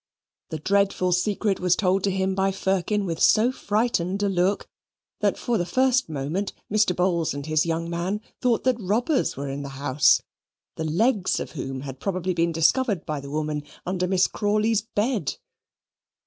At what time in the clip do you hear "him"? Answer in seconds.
2.09-2.33